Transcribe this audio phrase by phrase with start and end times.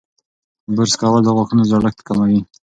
[0.75, 2.39] برس کول د غاښونو زړښت کموي.